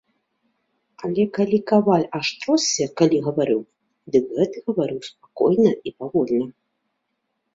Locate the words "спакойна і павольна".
5.09-6.47